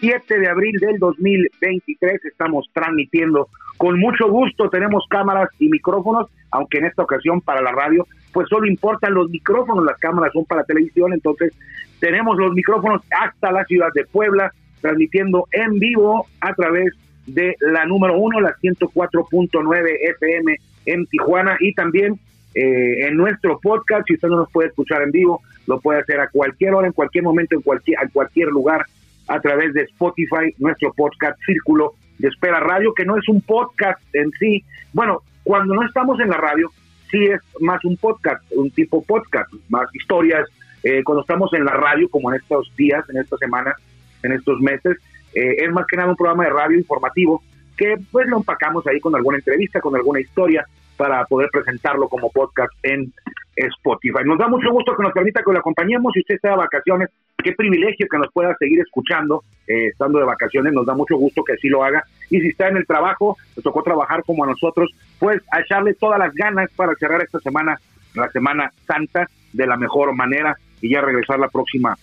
[0.00, 6.78] 7 de abril del 2023 estamos transmitiendo con mucho gusto, tenemos cámaras y micrófonos, aunque
[6.78, 10.64] en esta ocasión para la radio pues solo importan los micrófonos, las cámaras son para
[10.64, 11.52] televisión, entonces
[12.00, 16.92] tenemos los micrófonos hasta la ciudad de Puebla, transmitiendo en vivo a través
[17.26, 22.18] de la número uno, la 104.9 FM en Tijuana y también
[22.54, 26.20] eh, en nuestro podcast, si usted no nos puede escuchar en vivo, lo puede hacer
[26.20, 28.86] a cualquier hora, en cualquier momento, en cualquier, a cualquier lugar,
[29.28, 34.00] a través de Spotify, nuestro podcast Círculo de Espera Radio, que no es un podcast
[34.12, 34.64] en sí.
[34.92, 36.70] Bueno, cuando no estamos en la radio,
[37.10, 40.48] sí es más un podcast, un tipo podcast, más historias.
[40.82, 43.74] Eh, cuando estamos en la radio, como en estos días, en estas semanas,
[44.22, 44.96] en estos meses,
[45.34, 47.42] eh, es más que nada un programa de radio informativo
[47.76, 50.66] que pues lo empacamos ahí con alguna entrevista, con alguna historia
[50.98, 53.12] para poder presentarlo como podcast en
[53.54, 54.24] Spotify.
[54.24, 56.12] Nos da mucho gusto que nos permita que lo acompañemos.
[56.12, 57.08] Si usted está de vacaciones,
[57.42, 60.72] qué privilegio que nos pueda seguir escuchando eh, estando de vacaciones.
[60.72, 62.02] Nos da mucho gusto que así lo haga.
[62.30, 65.94] Y si está en el trabajo, le tocó trabajar como a nosotros, pues a echarle
[65.94, 67.78] todas las ganas para cerrar esta semana,
[68.14, 71.96] la Semana Santa, de la mejor manera y ya regresar la próxima,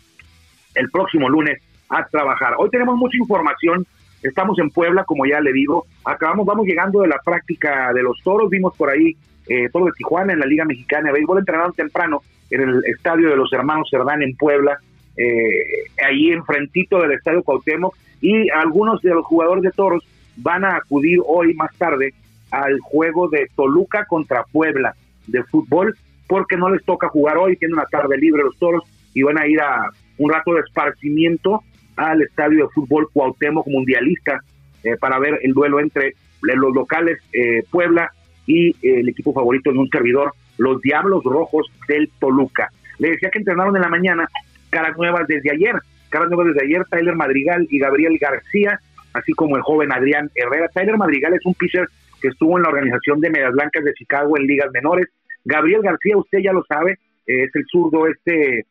[0.73, 2.53] el próximo lunes a trabajar.
[2.57, 3.85] Hoy tenemos mucha información.
[4.27, 5.85] Estamos en Puebla, como ya le digo.
[6.03, 8.49] Acabamos, vamos llegando de la práctica de los toros.
[8.49, 9.15] Vimos por ahí
[9.47, 11.39] eh, Toro de Tijuana en la Liga Mexicana de Béisbol.
[11.39, 14.77] Entrenaron temprano en el estadio de los hermanos Cerdán en Puebla,
[15.17, 17.95] eh, ahí enfrentito del estadio Cuauhtémoc.
[18.21, 20.03] Y algunos de los jugadores de toros
[20.37, 22.13] van a acudir hoy más tarde
[22.51, 24.95] al juego de Toluca contra Puebla
[25.27, 25.95] de fútbol,
[26.27, 29.47] porque no les toca jugar hoy, tienen una tarde libre los toros y van a
[29.47, 31.61] ir a un rato de esparcimiento
[31.95, 34.41] al estadio de fútbol Cuauhtémoc Mundialista
[34.83, 38.11] eh, para ver el duelo entre los locales eh, Puebla
[38.45, 42.69] y eh, el equipo favorito de un servidor, los Diablos Rojos del Toluca.
[42.99, 44.27] Le decía que entrenaron en la mañana
[44.69, 45.75] caras nuevas desde ayer,
[46.09, 48.79] caras nuevas desde ayer, Tyler Madrigal y Gabriel García,
[49.13, 50.67] así como el joven Adrián Herrera.
[50.73, 51.87] Tyler Madrigal es un pitcher
[52.21, 55.07] que estuvo en la organización de Medias Blancas de Chicago en ligas menores.
[55.43, 58.65] Gabriel García, usted ya lo sabe, es el zurdo este,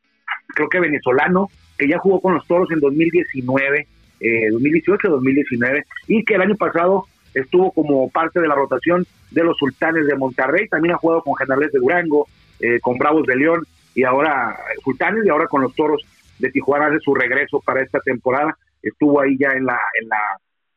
[0.54, 1.48] creo que venezolano,
[1.78, 3.86] que ya jugó con los Toros en 2019,
[4.20, 9.44] eh, 2018, 2019, y que el año pasado estuvo como parte de la rotación de
[9.44, 12.26] los Sultanes de Monterrey, también ha jugado con Generales de Durango,
[12.60, 13.64] eh, con Bravos de León,
[13.94, 16.04] y ahora Sultanes, y ahora con los Toros
[16.38, 20.20] de Tijuana hace su regreso para esta temporada, estuvo ahí ya en la, en la,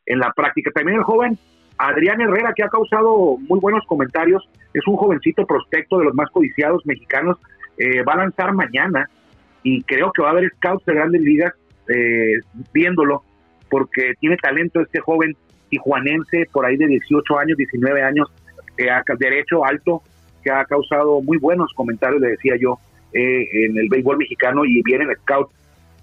[0.06, 0.72] en la práctica.
[0.72, 1.38] También el joven
[1.78, 6.30] Adrián Herrera, que ha causado muy buenos comentarios, es un jovencito prospecto de los más
[6.32, 7.38] codiciados mexicanos,
[7.78, 9.10] eh, va a lanzar mañana
[9.68, 11.54] y creo que va a haber scouts de grandes ligas
[11.90, 12.40] eh,
[12.74, 13.24] viéndolo
[13.70, 15.36] porque tiene talento este joven
[15.70, 18.32] tijuanense por ahí de 18 años, 19 años,
[18.90, 20.02] ha derecho alto,
[20.42, 22.80] que ha causado muy buenos comentarios, le decía yo,
[23.12, 25.50] eh, en el béisbol mexicano y viene el scout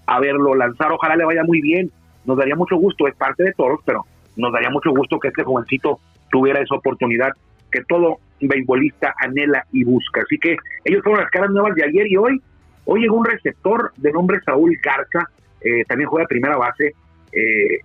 [0.05, 1.89] a verlo lanzar, ojalá le vaya muy bien,
[2.23, 4.05] nos daría mucho gusto, es parte de todos, pero
[4.35, 5.99] nos daría mucho gusto que este jovencito
[6.29, 7.31] tuviera esa oportunidad
[7.71, 10.21] que todo beisbolista anhela y busca.
[10.21, 12.39] Así que ellos fueron las caras nuevas de ayer y hoy.
[12.85, 15.29] Hoy llegó un receptor de nombre Saúl Garza,
[15.61, 16.93] eh, también juega primera base.
[17.31, 17.79] Eh,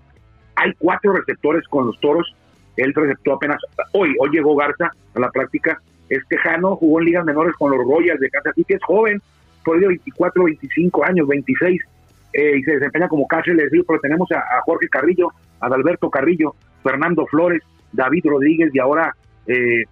[0.57, 2.35] hay cuatro receptores con los toros.
[2.77, 3.59] Él receptó apenas
[3.93, 4.15] hoy.
[4.21, 5.81] Hoy llegó Garza a la práctica.
[6.09, 8.75] Es tejano, jugó en ligas menores con los Royals de Kansas City.
[8.75, 9.23] Es joven,
[9.65, 11.81] por de 24, 25 años, 26.
[12.33, 16.11] Eh, y se desempeña como catcher, les digo, pero tenemos a, Jorge Carrillo, a Adalberto
[16.11, 17.63] Carrillo, Fernando Flores,
[17.93, 19.15] David Rodríguez y ahora
[19.47, 19.85] eh,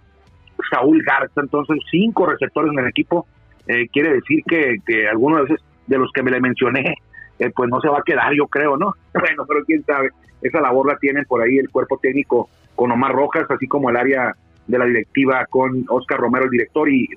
[0.69, 1.41] Saúl Garza.
[1.41, 3.25] Entonces, cinco receptores en el equipo.
[3.69, 6.95] Eh, quiere decir que, que algunos de, esos, de los que me le mencioné,
[7.37, 8.93] eh, pues no se va a quedar, yo creo, ¿no?
[9.13, 10.09] Bueno, pero quién sabe.
[10.41, 13.97] Esa labor la tienen por ahí el cuerpo técnico con Omar Rojas, así como el
[13.97, 14.33] área
[14.67, 17.07] de la directiva con Oscar Romero, el director, y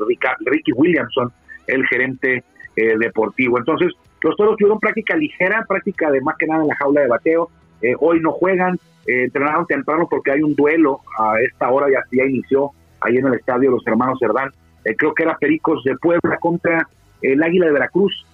[0.44, 1.32] Ricky Williamson,
[1.66, 2.44] el gerente
[2.76, 3.58] eh, deportivo.
[3.58, 7.08] Entonces, los toros tuvieron práctica ligera, práctica de más que nada en la jaula de
[7.08, 7.50] bateo,
[7.82, 8.76] eh, hoy no juegan,
[9.06, 12.70] eh, entrenaron temprano porque hay un duelo a esta hora, ya, ya inició
[13.00, 14.50] ahí en el estadio los hermanos Cerdán.
[14.84, 16.88] Eh, creo que era Pericos de Puebla contra
[17.20, 18.26] el Águila de Veracruz.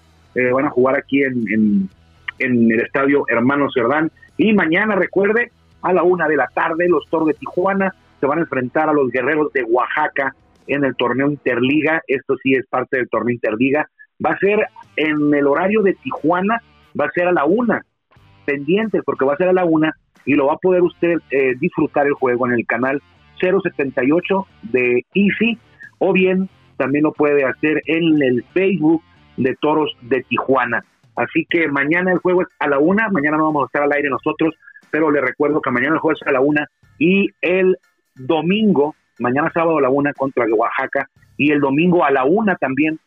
[0.53, 1.89] van a jugar aquí en,
[2.39, 4.11] en, el estadio Hermanos Cerdán.
[4.37, 5.51] Y mañana, recuerde,
[5.83, 8.93] a la una de la tarde, los Toros de Tijuana se van a enfrentar a
[8.93, 10.35] los Guerreros de Oaxaca
[10.67, 12.03] en el torneo Interliga.
[12.07, 13.89] Esto sí es parte del torneo Interliga.
[14.25, 14.67] Va a ser
[14.97, 16.63] en el horario de Tijuana,
[16.99, 17.83] va a ser a la una,
[18.45, 19.93] pendiente porque va a ser a la una
[20.25, 23.01] y lo va a poder usted eh, disfrutar el juego en el canal
[23.41, 25.59] 078 de Easy
[25.99, 29.03] o bien también lo puede hacer en el Facebook
[29.37, 30.85] de Toros de Tijuana.
[31.17, 33.93] Así que mañana el juego es a la una, mañana no vamos a estar al
[33.93, 34.55] aire nosotros,
[34.91, 36.67] pero le recuerdo que mañana el juego es a la una
[36.99, 37.77] y el
[38.15, 42.99] domingo, mañana sábado a la una contra Oaxaca y el domingo a la una también,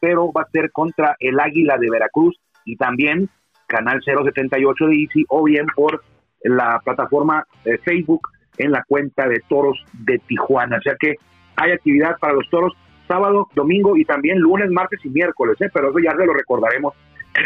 [0.00, 3.30] pero va a ser contra el Águila de Veracruz y también
[3.66, 6.02] canal 078 de Easy o bien por
[6.42, 8.28] la plataforma de Facebook
[8.58, 10.78] en la cuenta de Toros de Tijuana.
[10.78, 11.14] O sea que
[11.56, 12.72] hay actividad para los toros
[13.08, 15.68] sábado, domingo y también lunes, martes y miércoles, ¿eh?
[15.72, 16.94] pero eso ya se lo recordaremos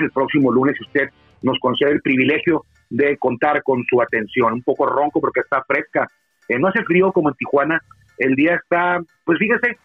[0.00, 1.10] el próximo lunes si usted
[1.42, 4.54] nos concede el privilegio de contar con su atención.
[4.54, 6.08] Un poco ronco porque está fresca.
[6.48, 7.80] Eh, no hace frío como en Tijuana.
[8.18, 9.78] El día está, pues fíjese,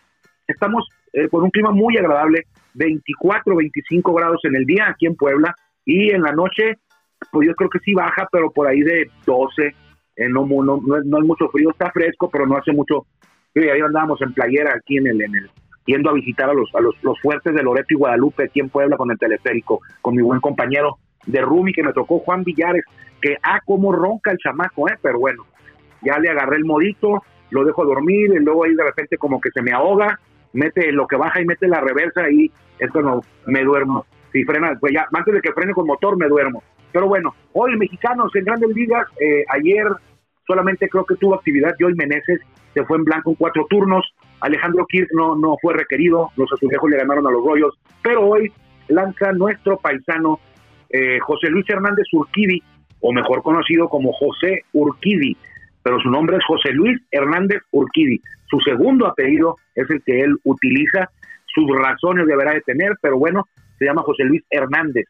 [0.48, 2.44] estamos eh, con un clima muy agradable,
[2.74, 5.56] 24, 25 grados en el día aquí en Puebla
[5.86, 6.74] y en la noche,
[7.31, 9.68] pues yo creo que sí baja, pero por ahí de 12,
[10.18, 13.06] eh, no, no, no, no, es mucho frío, está fresco, pero no hace mucho
[13.56, 13.74] frío.
[13.74, 15.50] Ahí andábamos en playera aquí en el, en el,
[15.86, 18.69] yendo a visitar a los, a los, los fuertes de Loreto y Guadalupe aquí en
[18.69, 22.84] Puebla con el teleférico, con mi buen compañero de Rumi que me tocó Juan Villares,
[23.22, 25.46] que ah, como ronca el chamaco, eh, pero bueno,
[26.04, 29.50] ya le agarré el modito, lo dejo dormir y luego ahí de repente como que
[29.52, 30.19] se me ahoga,
[30.54, 34.06] mete lo que baja y mete la reversa y esto no, me duermo
[34.36, 36.62] si frena, pues ya, antes de que frene con motor me duermo.
[36.92, 39.88] Pero bueno, hoy mexicanos en grandes ligas, eh, ayer
[40.46, 42.42] solamente creo que tuvo actividad Joey Meneses,
[42.75, 44.06] se fue en blanco en cuatro turnos,
[44.42, 47.74] Alejandro Kirk no, no fue requerido, los azulejos le ganaron a los rollos,
[48.04, 48.51] pero hoy
[48.89, 50.39] lanza nuestro paisano
[50.89, 52.62] eh, José Luis Hernández Urquidi,
[53.00, 55.38] o mejor conocido como José Urquidi,
[55.83, 58.19] pero su nombre es José Luis Hernández Urquidi.
[58.48, 61.10] Su segundo apellido es el que él utiliza,
[61.45, 63.48] sus razones deberá de tener, pero bueno,
[63.80, 65.06] se llama José Luis Hernández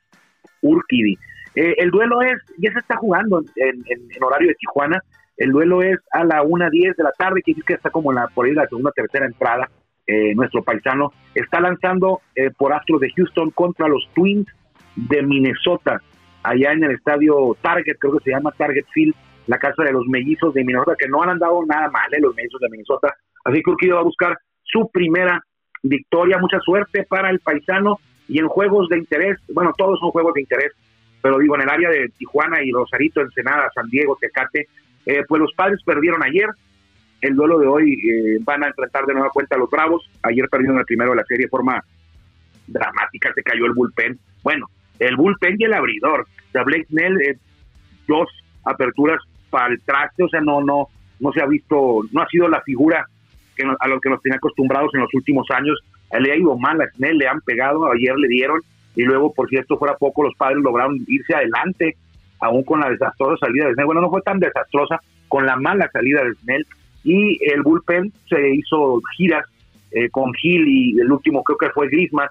[0.61, 1.17] Urquidi.
[1.55, 3.83] Eh, el duelo es, ya se está jugando en,
[4.21, 5.01] horario de Tijuana,
[5.37, 8.45] el duelo es a la 1.10 de la tarde, que que está como la, por
[8.45, 9.69] ahí la segunda, tercera entrada.
[10.07, 14.47] Eh, nuestro paisano está lanzando eh, por Astros de Houston contra los Twins
[14.95, 16.01] de Minnesota,
[16.43, 19.15] allá en el estadio Target, creo que se llama Target Field,
[19.47, 22.61] la casa de los mellizos de Minnesota, que no han andado nada mal, los mellizos
[22.61, 23.13] de Minnesota.
[23.43, 25.43] Así que Urquidi va a buscar su primera
[25.83, 26.37] victoria.
[26.37, 30.41] Mucha suerte para el paisano y en juegos de interés, bueno, todos son juegos de
[30.41, 30.71] interés,
[31.21, 34.67] pero digo, en el área de Tijuana y Rosarito, Ensenada, San Diego, Tecate,
[35.05, 36.49] eh, pues los padres perdieron ayer,
[37.21, 40.47] el duelo de hoy eh, van a enfrentar de nueva cuenta a los Bravos, ayer
[40.49, 41.83] perdieron el primero de la serie de forma
[42.67, 44.67] dramática, se cayó el bullpen, bueno,
[44.99, 47.37] el bullpen y el abridor, o sea, Blake Snell, eh,
[48.07, 48.27] dos
[48.63, 49.19] aperturas
[49.49, 50.87] para el traste, o sea, no, no,
[51.19, 53.05] no se ha visto, no ha sido la figura
[53.55, 55.79] que a lo que nos tenía acostumbrados en los últimos años,
[56.19, 58.59] le ha ido mal a Snell, le han pegado, ayer le dieron,
[58.95, 61.95] y luego, por cierto, fuera poco, los padres lograron irse adelante,
[62.39, 63.85] aún con la desastrosa salida de Snell.
[63.85, 66.65] Bueno, no fue tan desastrosa, con la mala salida de Snell,
[67.03, 69.45] y el bullpen se hizo giras
[69.91, 72.27] eh, con Gil y el último creo que fue Grisman,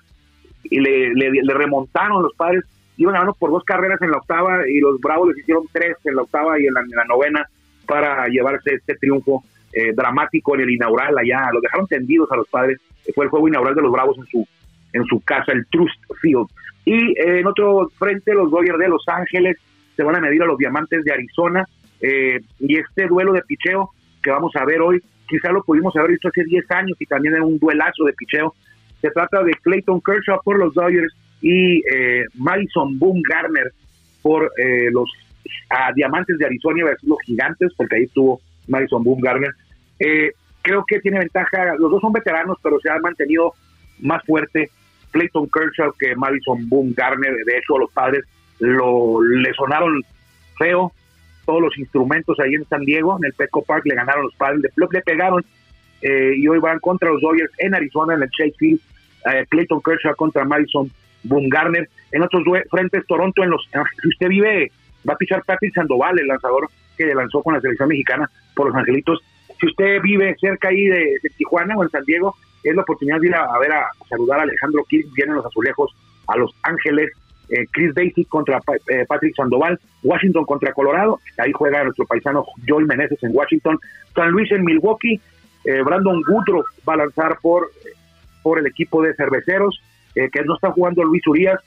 [0.65, 2.65] y le, remontaron los padres,
[2.97, 6.17] iban ganando por dos carreras en la octava, y los Bravos les hicieron tres en
[6.17, 7.47] la octava y en la, novena
[7.87, 9.43] para llevarse este triunfo
[9.73, 12.81] eh, dramático en el inaugural allá, los dejaron tendidos a los padres.
[13.15, 14.47] Fue el juego inaugural de los Bravos en su,
[14.93, 16.47] en su casa, el Trust Field.
[16.85, 19.59] Y eh, en otro frente, los Dodgers de Los Ángeles
[19.97, 21.67] se van a medir a los Diamantes de Arizona.
[22.01, 23.91] Eh, y este duelo de picheo
[24.23, 27.35] que vamos a ver hoy, quizá lo pudimos haber visto hace 10 años y también
[27.35, 28.55] era un duelazo de picheo.
[29.01, 33.73] Se trata de Clayton Kershaw por los Dodgers y eh, Madison Boone Garner
[34.23, 35.09] por eh, los
[35.95, 39.51] Diamantes de Arizona, iba a decir los gigantes, porque ahí estuvo Madison Boone Garner.
[39.99, 40.33] Eh,
[40.63, 43.53] creo que tiene ventaja, los dos son veteranos, pero se han mantenido
[44.01, 44.71] más fuerte
[45.11, 48.25] Clayton Kershaw que Madison Boone Garner, de hecho los padres
[48.59, 50.03] lo le sonaron
[50.59, 50.93] feo
[51.45, 54.61] todos los instrumentos ahí en San Diego, en el Petco Park le ganaron los padres,
[54.63, 55.45] le, le pegaron
[56.01, 58.81] eh, y hoy van contra los Dodgers en Arizona, en el Chase Field,
[59.33, 60.91] eh, Clayton Kershaw contra Madison
[61.23, 63.69] Boone Garner, en otros frentes Toronto, en los
[64.03, 64.71] si usted vive,
[65.09, 68.77] va a pichar Patrick Sandoval, el lanzador que lanzó con la selección mexicana por los
[68.77, 69.21] Angelitos,
[69.61, 73.29] si usted vive cerca ahí de, Tijuana o en San Diego, es la oportunidad de
[73.29, 75.95] ir a, ver a, saludar a Alejandro Kirk, vienen los azulejos
[76.27, 77.11] a Los Ángeles
[77.49, 82.87] eh, Chris Daisy contra eh, Patrick Sandoval, Washington contra Colorado, ahí juega nuestro paisano Joey
[82.87, 83.79] Meneses en Washington,
[84.15, 85.21] San Luis en Milwaukee,
[85.65, 87.71] eh, Brandon Woodruff va a lanzar por,
[88.43, 89.81] por el equipo de cerveceros,
[90.15, 91.61] que no está jugando Luis Urias,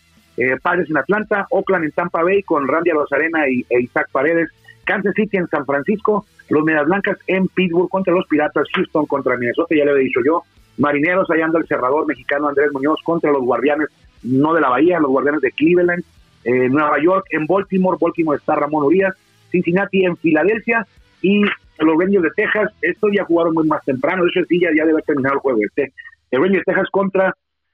[0.61, 4.49] Padres en Atlanta, Oakland en Tampa Bay con Randy Alozarena y, e Isaac Paredes,
[4.85, 9.35] Kansas City en San Francisco, los Medias Blancas en Pittsburgh contra los Piratas, Houston contra
[9.35, 10.43] Minnesota, ya le había dicho yo,
[10.77, 13.89] Marineros allá anda el cerrador mexicano Andrés Muñoz contra los Guardianes
[14.27, 16.03] no de la Bahía, los Guardianes de Cleveland,
[16.43, 19.13] eh, Nueva York en Baltimore, Baltimore está Ramón Urias,
[19.51, 20.85] Cincinnati en Filadelfia
[21.21, 24.69] y los Rangers de Texas, estos ya jugaron muy más temprano, de hecho sí ya,
[24.75, 25.93] ya debe terminar el juego este.
[26.31, 27.33] El Rangers de Texas contra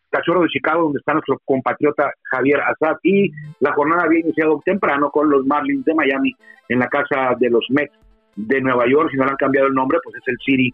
[0.10, 5.10] Cachorro de Chicago, donde está nuestro compatriota Javier Azad, y la jornada había iniciado temprano
[5.10, 6.36] con los Marlins de Miami
[6.69, 7.93] en la casa de los Mets
[8.36, 10.74] de Nueva York, si no le han cambiado el nombre, pues es el City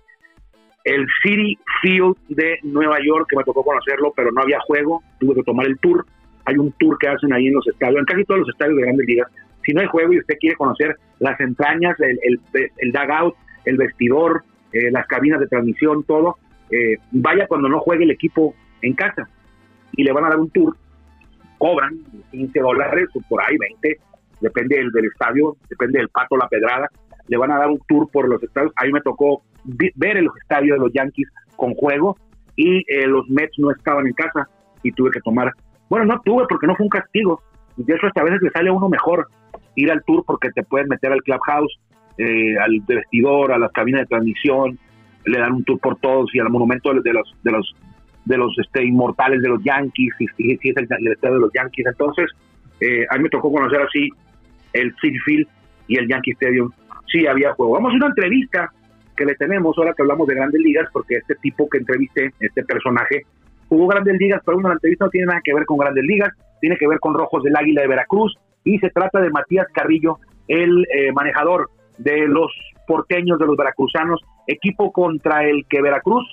[0.83, 5.35] el City Field de Nueva York, que me tocó conocerlo, pero no había juego, tuve
[5.35, 6.05] que tomar el tour.
[6.45, 8.83] Hay un tour que hacen ahí en los estadios, en casi todos los estadios de
[8.83, 9.31] grandes ligas.
[9.65, 14.43] Si no hay juego y usted quiere conocer las entrañas, el, el, dugout, el vestidor,
[14.71, 16.37] eh, las cabinas de transmisión, todo,
[16.71, 19.27] eh, vaya cuando no juegue el equipo en casa
[19.95, 20.75] y le van a dar un tour.
[21.57, 21.99] Cobran
[22.31, 23.99] 15 dólares o por ahí 20,
[24.39, 26.89] depende del, del estadio, depende del pato, la pedrada.
[27.27, 28.71] Le van a dar un tour por los estadios.
[28.77, 32.17] Ahí me tocó ver el estadio de los Yankees con juego
[32.55, 34.47] y eh, los Mets no estaban en casa
[34.83, 35.51] y tuve que tomar,
[35.89, 37.41] bueno, no tuve porque no fue un castigo,
[37.77, 39.27] de hecho hasta a veces le sale a uno mejor
[39.75, 41.79] ir al tour porque te puedes meter al clubhouse,
[42.17, 44.77] eh, al vestidor, a las cabinas de transmisión,
[45.25, 47.75] le dan un tour por todos y al monumento de los de los
[48.25, 51.85] de los este, inmortales de los Yankees, y si, es el, estadio de los Yankees,
[51.87, 52.29] entonces
[52.79, 54.09] eh, a mí me tocó conocer así
[54.73, 55.47] el City Field
[55.87, 56.69] y el Yankee Stadium,
[57.11, 57.73] sí había juego.
[57.73, 58.71] Vamos a una entrevista
[59.19, 62.63] que le tenemos ahora que hablamos de grandes ligas, porque este tipo que entrevisté, este
[62.63, 63.23] personaje,
[63.67, 66.29] jugó grandes ligas, pero una entrevista no tiene nada que ver con grandes ligas,
[66.61, 68.33] tiene que ver con Rojos del Águila de Veracruz,
[68.63, 72.49] y se trata de Matías Carrillo, el eh, manejador de los
[72.87, 76.25] porteños de los veracruzanos, equipo contra el que Veracruz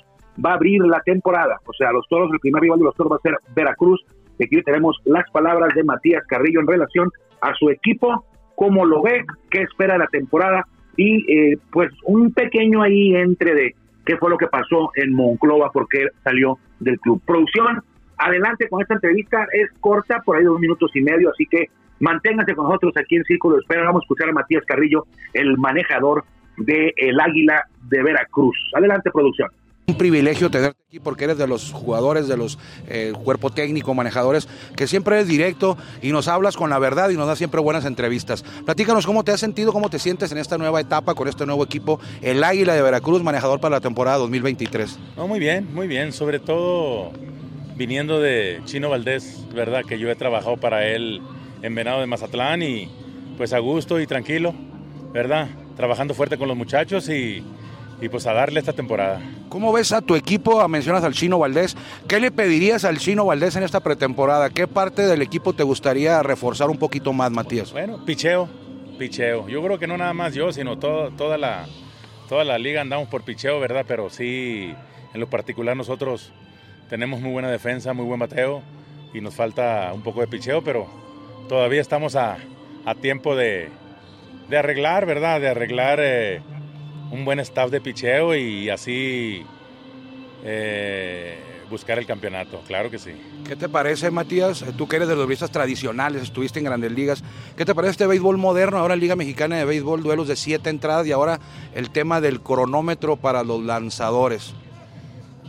[0.43, 1.57] va a abrir la temporada.
[1.65, 4.01] O sea, los toros, el primer rival de los toros va a ser Veracruz.
[4.41, 7.09] Aquí tenemos las palabras de Matías Carrillo en relación
[7.41, 8.25] a su equipo,
[8.55, 10.65] cómo lo ve, qué espera la temporada
[10.97, 13.75] y eh, pues un pequeño ahí entre de
[14.05, 17.21] qué fue lo que pasó en Monclova, porque salió del club.
[17.25, 17.81] Producción,
[18.17, 21.67] adelante con esta entrevista, es corta, por ahí dos minutos y medio, así que
[21.99, 23.83] manténganse con nosotros aquí en Círculo de Espera.
[23.83, 26.25] Vamos a escuchar a Matías Carrillo, el manejador
[26.57, 28.57] de El Águila de Veracruz.
[28.75, 29.49] Adelante, producción
[29.89, 34.49] un privilegio tenerte aquí porque eres de los jugadores, de los eh, cuerpo técnico, manejadores,
[34.75, 37.85] que siempre eres directo y nos hablas con la verdad y nos das siempre buenas
[37.85, 38.43] entrevistas.
[38.65, 41.63] Platícanos cómo te has sentido, cómo te sientes en esta nueva etapa con este nuevo
[41.63, 44.99] equipo, el Águila de Veracruz, manejador para la temporada 2023.
[45.15, 47.13] No, muy bien, muy bien, sobre todo
[47.77, 49.85] viniendo de Chino Valdés, ¿verdad?
[49.87, 51.21] Que yo he trabajado para él
[51.61, 52.91] en Venado de Mazatlán y
[53.37, 54.53] pues a gusto y tranquilo,
[55.13, 55.47] ¿verdad?
[55.77, 57.41] Trabajando fuerte con los muchachos y
[58.01, 59.21] y pues a darle esta temporada.
[59.49, 60.61] ¿Cómo ves a tu equipo?
[60.61, 61.75] Ah, mencionas al Chino Valdés.
[62.07, 64.49] ¿Qué le pedirías al Chino Valdés en esta pretemporada?
[64.49, 67.71] ¿Qué parte del equipo te gustaría reforzar un poquito más, Matías?
[67.71, 68.47] Bueno, picheo,
[68.99, 69.47] picheo.
[69.47, 71.65] Yo creo que no nada más yo, sino toda, la,
[72.29, 73.85] toda la liga andamos por picheo, ¿verdad?
[73.87, 74.73] Pero sí,
[75.13, 76.31] en lo particular nosotros
[76.89, 78.61] tenemos muy buena defensa, muy buen bateo
[79.13, 80.87] y nos falta un poco de picheo, pero
[81.49, 82.37] todavía estamos a,
[83.01, 83.69] tiempo de,
[84.55, 85.41] arreglar, ¿verdad?
[85.41, 85.99] De arreglar...
[86.01, 86.41] Eh,
[87.11, 89.43] un buen staff de picheo y así
[90.43, 91.37] eh,
[91.69, 93.11] buscar el campeonato, claro que sí.
[93.47, 94.63] ¿Qué te parece, Matías?
[94.77, 97.23] Tú que eres de los beisbolistas tradicionales, estuviste en grandes ligas.
[97.55, 98.77] ¿Qué te parece este béisbol moderno?
[98.77, 101.39] Ahora Liga Mexicana de Béisbol, duelos de siete entradas y ahora
[101.73, 104.53] el tema del cronómetro para los lanzadores.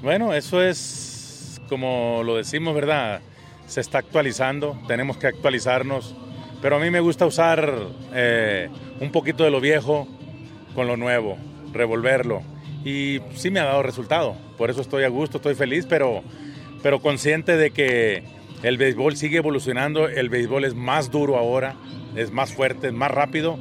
[0.03, 3.21] Bueno, eso es como lo decimos, ¿verdad?
[3.67, 6.15] Se está actualizando, tenemos que actualizarnos,
[6.63, 7.73] pero a mí me gusta usar
[8.15, 10.09] eh, un poquito de lo viejo
[10.79, 11.37] con lo nuevo
[11.73, 12.41] revolverlo.
[12.85, 14.37] Y sí me ha dado resultado.
[14.57, 16.23] Por eso estoy a gusto, estoy feliz, pero,
[16.85, 18.23] pero consciente de que
[18.63, 21.75] el béisbol sigue evolucionando, el béisbol es más duro ahora,
[22.15, 23.59] es más fuerte, es más rápido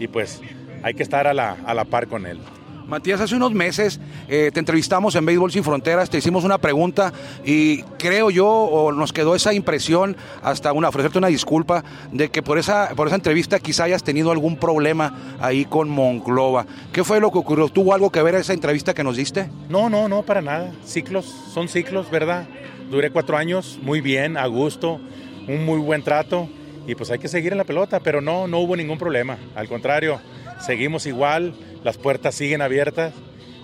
[0.00, 0.42] y pues
[0.82, 2.40] hay que estar a la, a la par con él.
[2.86, 7.12] Matías, hace unos meses eh, te entrevistamos en Béisbol Sin Fronteras, te hicimos una pregunta
[7.44, 12.42] y creo yo, o nos quedó esa impresión, hasta una, ofrecerte una disculpa, de que
[12.42, 16.64] por esa, por esa entrevista quizá hayas tenido algún problema ahí con Monclova.
[16.92, 17.68] ¿Qué fue lo que ocurrió?
[17.68, 19.50] ¿Tuvo algo que ver esa entrevista que nos diste?
[19.68, 20.72] No, no, no, para nada.
[20.84, 22.46] Ciclos, son ciclos, ¿verdad?
[22.88, 25.00] Duré cuatro años, muy bien, a gusto,
[25.48, 26.48] un muy buen trato
[26.86, 29.38] y pues hay que seguir en la pelota, pero no, no hubo ningún problema.
[29.56, 30.20] Al contrario,
[30.60, 31.52] seguimos igual,
[31.86, 33.14] las puertas siguen abiertas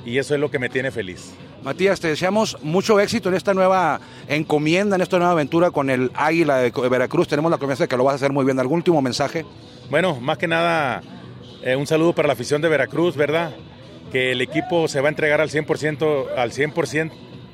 [0.06, 1.32] y eso es lo que me tiene feliz.
[1.64, 6.12] Matías, te deseamos mucho éxito en esta nueva encomienda, en esta nueva aventura con el
[6.14, 7.26] Águila de Veracruz.
[7.26, 8.60] Tenemos la confianza de que lo vas a hacer muy bien.
[8.60, 9.44] ¿Algún último mensaje?
[9.90, 11.02] Bueno, más que nada,
[11.64, 13.56] eh, un saludo para la afición de Veracruz, ¿verdad?
[14.12, 17.10] Que el equipo se va a entregar al 100%, al 100%,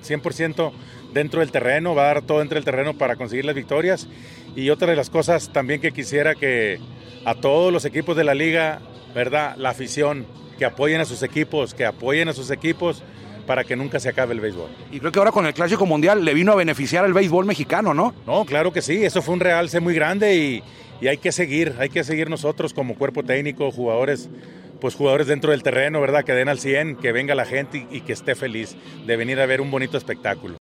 [0.07, 0.73] 100%
[1.15, 4.07] dentro del terreno, va a dar todo dentro del terreno para conseguir las victorias.
[4.55, 6.79] Y otra de las cosas también que quisiera que
[7.25, 8.81] a todos los equipos de la liga,
[9.15, 9.57] ¿verdad?
[9.57, 10.27] La afición,
[10.59, 13.03] que apoyen a sus equipos, que apoyen a sus equipos
[13.47, 14.69] para que nunca se acabe el béisbol.
[14.93, 17.95] Y creo que ahora con el Clásico Mundial le vino a beneficiar al béisbol mexicano,
[17.95, 18.13] ¿no?
[18.27, 20.63] No, claro que sí, eso fue un realce muy grande y,
[21.07, 24.29] hay que seguir, hay que seguir nosotros como cuerpo técnico, jugadores,
[24.81, 26.25] pues jugadores dentro del terreno, ¿verdad?
[26.25, 29.47] Que den al 100, que venga la gente y, que esté feliz de venir a
[29.47, 30.57] ver un bonito espectáculo.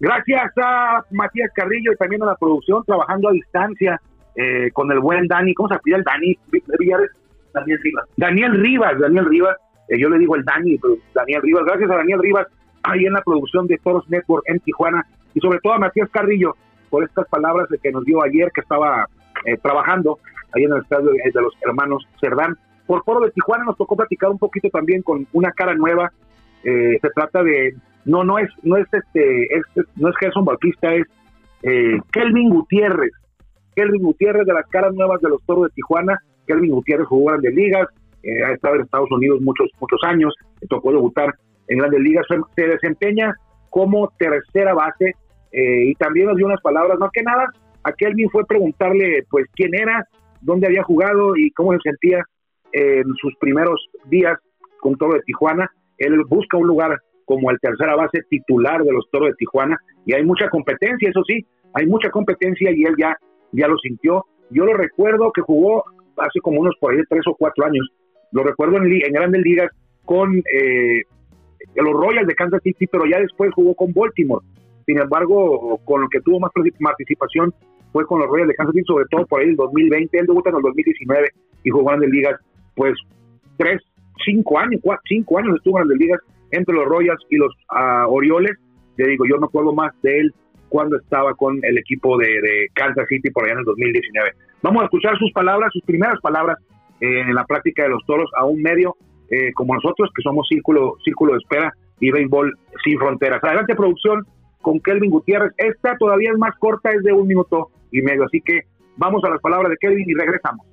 [0.00, 4.00] Gracias a Matías Carrillo y también a la producción, trabajando a distancia
[4.34, 5.54] eh, con el buen Dani.
[5.54, 6.36] ¿Cómo se pide el Dani
[6.80, 7.10] Villares?
[7.54, 8.04] Daniel Rivas.
[8.16, 9.56] Daniel Rivas, Daniel Rivas.
[9.88, 10.78] Eh, yo le digo el Dani,
[11.14, 11.64] Daniel Rivas.
[11.64, 12.46] Gracias a Daniel Rivas
[12.82, 16.54] ahí en la producción de Toros Network en Tijuana y sobre todo a Matías Carrillo
[16.90, 19.06] por estas palabras que nos dio ayer que estaba
[19.44, 20.18] eh, trabajando
[20.54, 22.56] ahí en el estadio de los hermanos Cerdán.
[22.86, 26.12] Por Foro de Tijuana nos tocó platicar un poquito también con una cara nueva.
[26.62, 29.48] se trata de no no es no es este
[29.96, 31.06] no es Gerson Bautista es
[31.62, 33.12] eh, Kelvin Gutiérrez
[33.74, 37.54] Kelvin Gutiérrez de las caras nuevas de los Toros de Tijuana Kelvin Gutiérrez jugó grandes
[37.54, 37.88] ligas
[38.22, 41.34] eh, ha estado en Estados Unidos muchos muchos años le tocó debutar
[41.68, 43.34] en grandes ligas se, desempeña
[43.70, 45.14] como tercera base
[45.52, 47.46] eh, y también nos dio unas palabras más que nada
[47.84, 50.06] a Kelvin fue preguntarle pues quién era
[50.40, 52.22] dónde había jugado y cómo se sentía
[52.72, 54.38] en sus primeros días
[54.80, 59.08] con Toro de Tijuana él busca un lugar como el tercera base titular de los
[59.10, 63.16] Toros de Tijuana y hay mucha competencia, eso sí, hay mucha competencia y él ya,
[63.52, 64.24] ya lo sintió.
[64.50, 65.84] Yo lo recuerdo que jugó
[66.18, 67.88] hace como unos por ahí tres o cuatro años,
[68.32, 69.70] lo recuerdo en, grandes ligas
[70.04, 71.02] con eh,
[71.76, 74.44] los Royals de Kansas City, pero ya después jugó con Baltimore.
[74.86, 77.54] Sin embargo, con lo que tuvo más participación
[77.92, 80.50] fue con los Royals de Kansas City, sobre todo por ahí el 2020, él debuta
[80.50, 81.28] en el 2019
[81.64, 82.40] y jugó grandes ligas,
[82.74, 82.94] pues
[83.58, 83.80] tres,
[84.24, 88.08] cinco años, cuatro, cinco años estuvo en grandes ligas entre los Royals y los uh,
[88.08, 88.52] Orioles.
[88.96, 90.34] Te digo, yo no acuerdo más de él
[90.72, 94.30] cuando estaba con el equipo de, Kansas City por allá en el 2019.
[94.62, 96.56] Vamos a escuchar sus palabras, sus primeras palabras
[96.98, 98.96] eh, en la práctica de los toros a un medio
[99.30, 103.44] eh, como nosotros, que somos Círculo, Círculo de Espera y Béisbol Sin Fronteras.
[103.44, 104.24] Adelante, producción,
[104.62, 105.52] con Kelvin Gutiérrez.
[105.58, 108.62] Esta todavía es más corta, es de un minuto y medio, así que
[108.96, 110.66] vamos a las palabras de Kelvin y regresamos.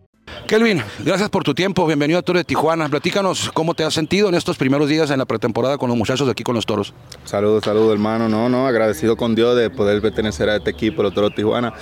[0.47, 1.85] Kelvin, gracias por tu tiempo.
[1.85, 2.89] Bienvenido a Toro de Tijuana.
[2.89, 6.25] Platícanos cómo te has sentido en estos primeros días en la pretemporada con los muchachos
[6.25, 6.93] de aquí con los toros.
[7.23, 8.27] Saludos, saludos, hermano.
[8.29, 11.73] No, no, agradecido con Dios de poder pertenecer a este equipo, los toros de Tijuana.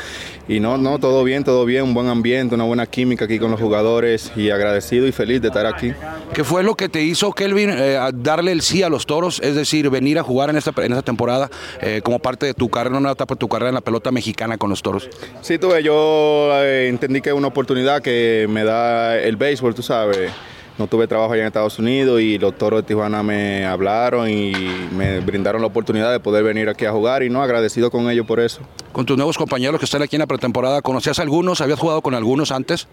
[0.48, 3.52] Y no, no, todo bien, todo bien, un buen ambiente, una buena química aquí con
[3.52, 5.94] los jugadores y agradecido y feliz de estar aquí.
[6.34, 9.40] ¿Qué fue lo que te hizo, Kelvin, eh, darle el sí a los toros?
[9.42, 11.50] Es decir, venir a jugar en esta, en esta temporada
[11.82, 14.58] eh, como parte de tu carrera, una etapa de tu carrera en la pelota mexicana
[14.58, 15.10] con los toros.
[15.42, 19.82] Sí, tuve, yo eh, entendí que es una oportunidad que me da el béisbol, tú
[19.82, 20.32] sabes.
[20.78, 24.52] No tuve trabajo allá en Estados Unidos y los toros de Tijuana me hablaron y
[24.92, 28.28] me brindaron la oportunidad de poder venir aquí a jugar y no agradecido con ellos
[28.28, 28.62] por eso.
[28.92, 31.62] Con tus nuevos compañeros que están aquí en la pretemporada, ¿conocías algunos?
[31.62, 32.88] ¿Habías jugado con algunos antes?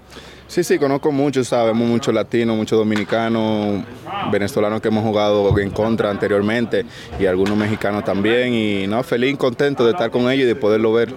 [0.54, 3.82] Sí, sí, conozco muchos, sabemos, muchos latinos, muchos dominicanos,
[4.30, 6.86] venezolanos que hemos jugado en contra anteriormente
[7.18, 8.54] y algunos mexicanos también.
[8.54, 11.12] Y no, feliz, contento de estar con ellos y de poderlo ver.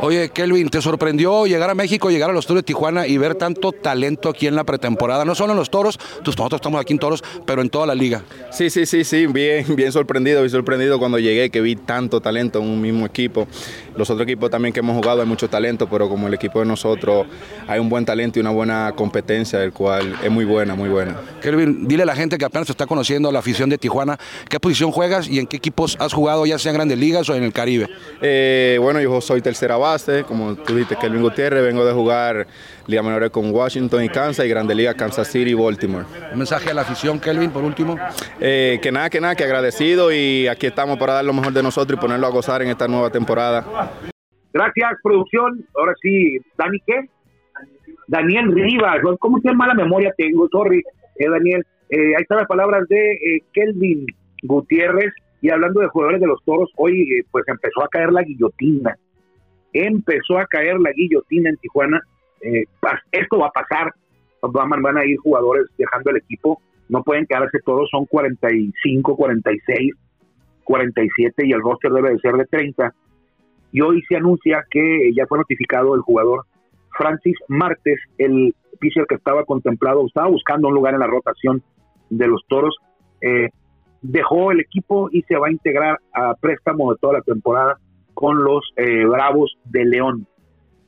[0.00, 3.36] Oye, Kelvin, ¿te sorprendió llegar a México, llegar a los Toros de Tijuana y ver
[3.36, 5.24] tanto talento aquí en la pretemporada?
[5.24, 8.22] No solo en los Toros, nosotros estamos aquí en Toros, pero en toda la liga.
[8.50, 12.58] Sí, sí, sí, sí, bien, bien sorprendido, bien sorprendido cuando llegué, que vi tanto talento
[12.58, 13.46] en un mismo equipo.
[13.94, 16.66] Los otros equipos también que hemos jugado hay mucho talento, pero como el equipo de
[16.66, 17.26] nosotros
[17.68, 21.16] hay un buen talento y una buena competencia, del cual es muy buena, muy buena.
[21.40, 24.58] Kelvin, dile a la gente que apenas se está conociendo la afición de Tijuana, ¿qué
[24.60, 27.42] posición juegas y en qué equipos has jugado, ya sea en Grandes Ligas o en
[27.42, 27.88] el Caribe?
[28.20, 32.46] Eh, bueno, yo soy tercera base, como tú dijiste, Kelvin Gutiérrez, vengo de jugar
[32.86, 36.04] Liga Menores con Washington y Kansas y Grande Liga Kansas City y Baltimore.
[36.32, 37.96] Un mensaje a la afición, Kelvin, por último.
[38.40, 41.62] Eh, que nada, que nada, que agradecido y aquí estamos para dar lo mejor de
[41.62, 43.64] nosotros y ponerlo a gozar en esta nueva temporada.
[44.52, 45.64] Gracias, producción.
[45.76, 47.08] Ahora sí, Dani, ¿qué?
[48.10, 48.98] Daniel Rivas.
[49.20, 50.48] ¿Cómo qué mala memoria tengo?
[50.50, 50.82] Sorry,
[51.16, 51.64] eh, Daniel.
[51.88, 54.04] Eh, ahí están las palabras de eh, Kelvin
[54.42, 55.12] Gutiérrez.
[55.40, 58.96] Y hablando de jugadores de los toros, hoy eh, pues empezó a caer la guillotina.
[59.72, 62.00] Empezó a caer la guillotina en Tijuana.
[63.12, 63.92] esto va a pasar.
[64.42, 66.60] Van, van a ir jugadores dejando el equipo.
[66.88, 67.88] No pueden quedarse todos.
[67.90, 69.92] Son 45, 46,
[70.64, 72.92] 47 y el roster debe de ser de 30
[73.72, 76.44] y hoy se anuncia que ya fue notificado el jugador
[76.96, 81.62] Francis Martes, el pitcher que estaba contemplado, estaba buscando un lugar en la rotación
[82.08, 82.76] de los toros.
[83.20, 83.48] Eh,
[84.02, 87.78] dejó el equipo y se va a integrar a préstamo de toda la temporada
[88.14, 90.26] con los eh, Bravos de León.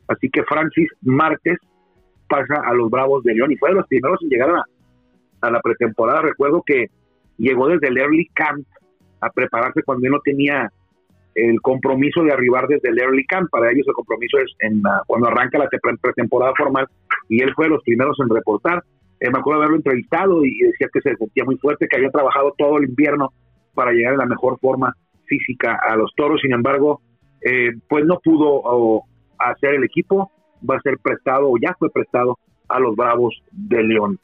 [0.09, 1.59] Así que Francis Márquez
[2.29, 5.61] pasa a los Bravos de León y fue de los primeros en llegar a, la
[5.61, 6.23] pretemporada.
[6.23, 6.87] Recuerdo que
[7.37, 8.67] llegó desde el early camp
[9.21, 10.71] a prepararse cuando no tenía
[11.35, 13.51] el compromiso de arribar desde el early camp.
[13.51, 15.69] Para ellos el compromiso es en cuando arranca la
[16.01, 16.87] pretemporada formal
[17.29, 18.83] y él fue de los primeros en reportar.
[19.21, 22.11] Eh, me acuerdo de haberlo entrevistado y, decía que se sentía muy fuerte, que había
[22.11, 23.33] trabajado todo el invierno
[23.75, 24.95] para llegar en la mejor forma
[25.27, 26.41] física a los toros.
[26.41, 27.01] Sin embargo,
[27.41, 29.03] eh, pues no pudo
[29.39, 30.31] hacer el equipo.
[30.69, 34.19] Va a ser prestado o ya fue prestado a los Bravos de León.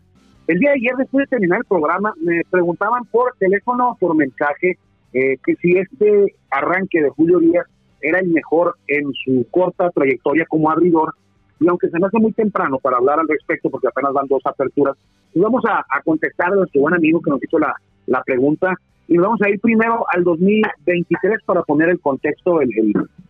[0.49, 4.79] El día de ayer, después de terminar el programa, me preguntaban por teléfono, por mensaje,
[5.13, 7.67] eh, que si este arranque de Julio Díaz
[8.01, 11.15] era el mejor en su corta trayectoria como abridor.
[11.61, 14.43] Y aunque se me hace muy temprano para hablar al respecto, porque apenas van dos
[14.45, 14.97] aperturas,
[15.33, 17.75] pues vamos a, contestar a nuestro buen amigo que nos hizo la,
[18.07, 18.75] la pregunta.
[19.09, 22.71] Y vamos a ir primero al 2023 para poner el contexto, el,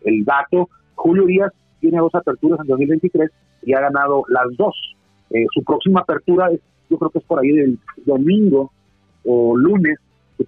[0.01, 0.69] el, dato.
[0.95, 3.31] Julio Díaz tiene dos aperturas en 2023
[3.63, 4.75] y ha ganado las dos.
[5.31, 8.71] Eh, su próxima apertura es yo creo que es por ahí del domingo
[9.23, 9.99] o lunes,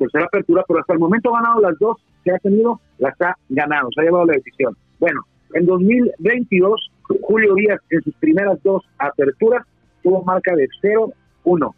[0.02, 3.36] tercera apertura, pero hasta el momento ha ganado las dos que ha tenido, las ha
[3.50, 4.76] ganado, se ha llevado la decisión.
[5.00, 5.22] Bueno,
[5.54, 9.66] en 2022, Julio Díaz en sus primeras dos aperturas
[10.02, 11.74] tuvo marca de 0-1.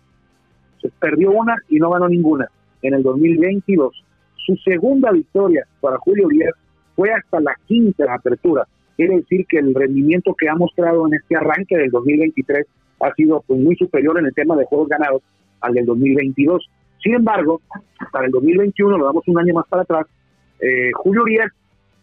[0.81, 2.47] Se perdió una y no ganó ninguna.
[2.81, 4.03] En el 2022,
[4.45, 6.53] su segunda victoria para Julio Díaz
[6.95, 8.67] fue hasta la quinta apertura.
[8.95, 12.67] Quiere decir que el rendimiento que ha mostrado en este arranque del 2023
[12.99, 15.21] ha sido pues, muy superior en el tema de juegos ganados
[15.62, 16.69] al del 2022.
[17.03, 17.61] Sin embargo,
[18.11, 20.07] para el 2021, lo damos un año más para atrás,
[20.61, 21.51] eh, Julio Urias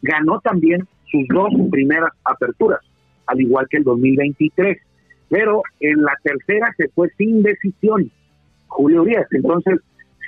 [0.02, 2.80] ganó también sus dos primeras aperturas,
[3.26, 4.78] al igual que el 2023.
[5.30, 8.10] Pero en la tercera se fue sin decisión
[8.66, 9.26] Julio Urias.
[9.30, 9.80] Entonces,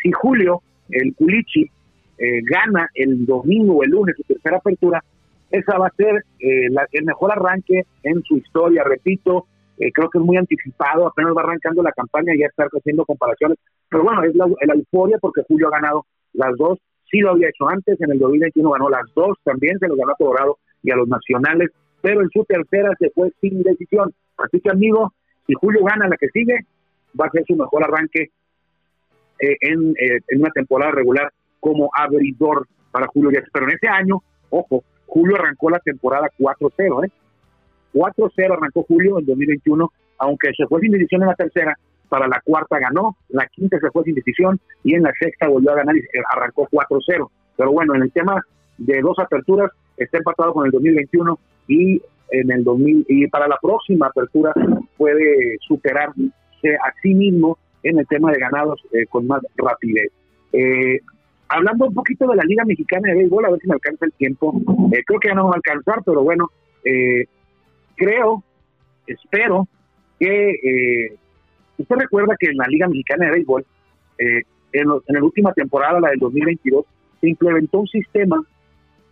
[0.03, 1.71] si Julio, el Culichi,
[2.19, 5.03] eh, gana el domingo o el lunes su tercera apertura,
[5.51, 8.85] esa va a ser eh, el mejor arranque en su historia.
[8.85, 9.47] Repito,
[9.83, 13.05] eh, creo que es muy anticipado, apenas va arrancando la campaña y ya está haciendo
[13.05, 13.59] comparaciones.
[13.89, 16.79] Pero bueno, es la, euforia porque Julio ha ganado las dos,
[17.11, 20.13] sí lo había hecho antes, en el 2021 ganó las dos, también se los ganó
[20.13, 24.13] a y a los nacionales, pero en su tercera se fue sin decisión.
[24.39, 25.13] Así que amigo,
[25.47, 26.61] si Julio gana la que sigue,
[27.21, 28.31] va a ser su mejor arranque
[29.41, 33.45] eh, en, eh, en una temporada regular como abridor para Julio Díaz.
[33.53, 37.13] Pero en ese año, ojo, Julio arrancó la temporada 4-0, ¿eh?
[37.93, 41.77] 4-0 arrancó Julio en 2021, aunque se fue sin decisión en la tercera,
[42.09, 45.73] para la cuarta ganó, la quinta se fue sin decisión y en la sexta volvió
[45.73, 47.29] a ganar y arrancó 4-0.
[47.57, 48.41] Pero bueno, en el tema
[48.77, 53.59] de dos aperturas está empatado con el 2021 y en el 2000 y para la
[53.61, 54.53] próxima apertura
[54.97, 56.15] puede superarse
[56.65, 60.13] a sí mismo en el tema de ganados eh, con más rapidez.
[60.53, 61.01] Eh,
[61.49, 64.13] hablando un poquito de la Liga Mexicana de Béisbol, a ver si me alcanza el
[64.13, 64.55] tiempo.
[64.93, 66.51] Eh, creo que ya no va a alcanzar, pero bueno,
[66.85, 67.27] eh,
[67.97, 68.43] creo,
[69.07, 69.69] espero
[70.19, 71.17] que eh,
[71.79, 73.67] usted recuerda que en la Liga Mexicana de Béisbol,
[74.19, 76.85] eh, en, en la última temporada, la del 2022,
[77.21, 78.43] se implementó un sistema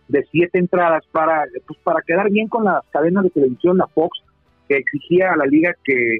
[0.07, 4.19] de siete entradas para, pues, para quedar bien con las cadenas de televisión, la Fox,
[4.67, 6.19] que exigía a la liga que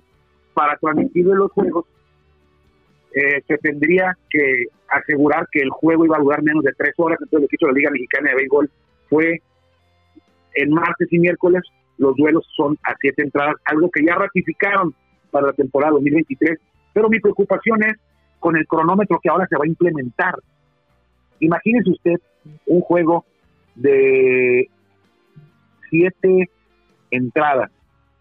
[0.54, 1.86] para transmitir los juegos
[3.14, 7.18] eh, se tendría que asegurar que el juego iba a durar menos de tres horas.
[7.22, 8.72] Entonces, lo que hizo la Liga Mexicana de Béisbol
[9.10, 9.42] fue
[10.56, 11.62] en martes y miércoles
[11.98, 14.94] los duelos son a siete entradas, algo que ya ratificaron
[15.30, 16.60] para la temporada 2023.
[16.94, 17.94] Pero mi preocupación es
[18.40, 20.36] con el cronómetro que ahora se va a implementar.
[21.40, 22.20] Imagínese usted
[22.66, 23.26] un juego
[23.76, 24.70] de
[25.90, 26.50] siete
[27.12, 27.72] entradas,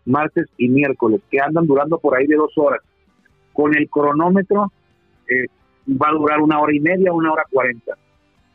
[0.04, 2.80] martes y miércoles, que andan durando por ahí de dos horas.
[3.52, 4.72] Con el cronómetro
[5.28, 5.46] eh,
[5.88, 7.96] va a durar una hora y media, una hora cuarenta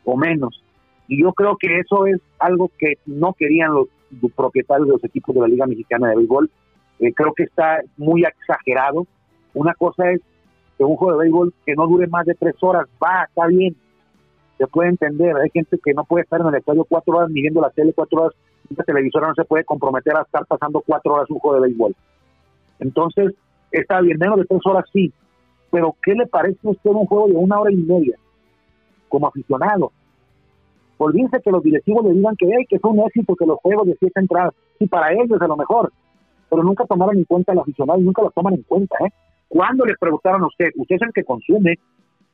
[0.04, 0.62] o menos.
[1.08, 3.88] Y yo creo que eso es algo que no querían los
[4.34, 6.50] propietarios de los equipos de la Liga Mexicana de Béisbol.
[6.98, 9.06] Eh, creo que está muy exagerado.
[9.54, 10.20] Una cosa es
[10.76, 13.76] que un juego de béisbol que no dure más de tres horas, va, está bien,
[14.58, 15.36] se puede entender.
[15.36, 17.92] Hay gente que no puede estar en el estadio cuatro horas ni viendo la tele
[17.92, 18.34] cuatro horas.
[18.76, 21.94] La televisora no se puede comprometer a estar pasando cuatro horas un juego de béisbol.
[22.80, 23.34] Entonces,
[23.70, 25.12] está bien, menos de tres horas sí.
[25.70, 28.16] Pero, ¿qué le parece a usted un juego de una hora y media
[29.08, 29.92] como aficionado?
[30.98, 33.86] Olvídense que los directivos le digan que, hay que fue un éxito que los juegos
[33.86, 35.92] de siete entradas, y para ellos a lo mejor,
[36.50, 38.96] pero nunca tomaron en cuenta al aficionado nunca lo toman en cuenta.
[39.04, 39.10] ¿eh?
[39.48, 40.70] ¿Cuándo le preguntaron a usted?
[40.76, 41.78] Usted es el que consume.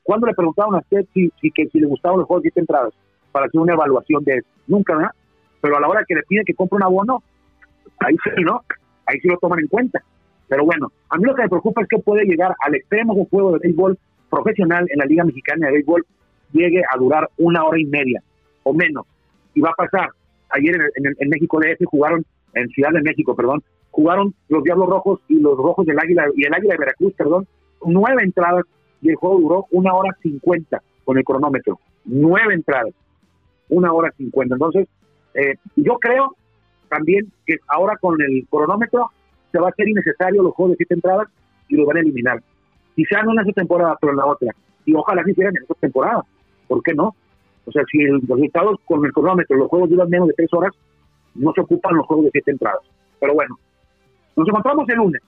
[0.03, 2.61] ¿Cuándo le preguntaron a usted si, si, que, si le gustaban los juegos de siete
[2.61, 2.93] entradas
[3.31, 4.49] para hacer una evaluación de eso?
[4.67, 5.13] Nunca, ¿verdad?
[5.61, 7.23] Pero a la hora que le piden que compre un abono,
[8.01, 8.63] ahí sí, ¿no?
[9.07, 10.03] Ahí sí lo toman en cuenta.
[10.49, 13.21] Pero bueno, a mí lo que me preocupa es que puede llegar al extremo de
[13.21, 13.99] un juego de béisbol
[14.29, 16.05] profesional en la Liga Mexicana de Béisbol
[16.53, 18.23] llegue a durar una hora y media
[18.63, 19.07] o menos.
[19.55, 20.11] Y va a pasar.
[20.51, 25.21] Ayer en, en, México DF jugaron, en Ciudad de México, perdón, jugaron los Diablos Rojos
[25.29, 27.47] y los Rojos del Águila y el Águila de Veracruz, perdón,
[27.85, 28.65] nueve entradas
[29.01, 31.79] y el juego duró una hora cincuenta con el cronómetro.
[32.05, 32.95] Nueve entradas,
[33.69, 34.55] una hora cincuenta.
[34.55, 34.89] Entonces,
[35.35, 36.37] eh, yo creo
[36.89, 39.11] también que ahora con el cronómetro
[39.51, 41.29] se va a hacer innecesario los juegos de siete entradas
[41.69, 42.43] y lo van a eliminar.
[42.95, 44.53] Quizá no en esta temporada, pero en la otra.
[44.85, 46.25] Y ojalá que hicieran en esta temporada.
[46.69, 47.15] ¿Por qué no?
[47.65, 50.73] O sea, si los resultados con el cronómetro, los juegos duran menos de tres horas,
[51.35, 52.83] no se ocupan los juegos de siete entradas.
[53.21, 53.57] Pero bueno,
[54.37, 55.23] nos encontramos el lunes.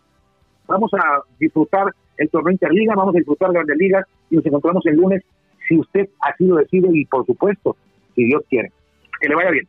[0.67, 4.97] Vamos a disfrutar el torneo Interliga, vamos a disfrutar Grandes Ligas y nos encontramos el
[4.97, 5.23] lunes
[5.69, 7.77] si usted así lo decide y por supuesto,
[8.15, 8.73] si Dios quiere.
[9.21, 9.69] Que le vaya bien.